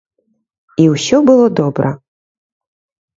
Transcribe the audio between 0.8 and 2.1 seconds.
І ўсё было добра.